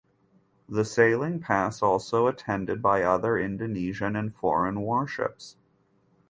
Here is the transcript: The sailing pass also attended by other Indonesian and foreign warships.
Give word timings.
The 0.67 0.83
sailing 0.83 1.39
pass 1.41 1.83
also 1.83 2.25
attended 2.25 2.81
by 2.81 3.03
other 3.03 3.37
Indonesian 3.37 4.15
and 4.15 4.33
foreign 4.33 4.79
warships. 4.81 5.57